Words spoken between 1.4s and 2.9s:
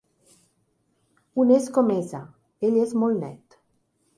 Un és com Eesa: ell